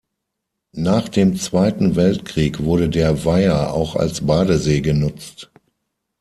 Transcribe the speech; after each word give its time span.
Nach 0.73 1.09
dem 1.09 1.35
Zweiten 1.37 1.95
Weltkrieg 1.95 2.63
wurde 2.63 2.89
der 2.89 3.23
Weiher 3.23 3.71
auch 3.71 3.95
als 3.95 4.25
Badesee 4.25 4.81
genutzt. 4.81 5.51